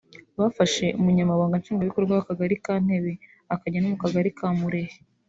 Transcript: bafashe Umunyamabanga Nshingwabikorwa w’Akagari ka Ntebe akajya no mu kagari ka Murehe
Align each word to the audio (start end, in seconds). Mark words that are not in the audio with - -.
bafashe 0.39 0.85
Umunyamabanga 0.99 1.59
Nshingwabikorwa 1.61 2.11
w’Akagari 2.13 2.55
ka 2.65 2.75
Ntebe 2.83 3.13
akajya 3.53 3.79
no 3.81 3.89
mu 3.93 3.97
kagari 4.03 4.29
ka 4.37 4.47
Murehe 4.59 4.97